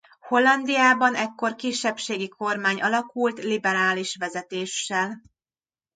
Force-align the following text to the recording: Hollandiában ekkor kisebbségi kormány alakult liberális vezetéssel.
Hollandiában 0.27 1.15
ekkor 1.15 1.55
kisebbségi 1.55 2.27
kormány 2.27 2.81
alakult 2.81 3.43
liberális 3.43 4.15
vezetéssel. 4.15 5.21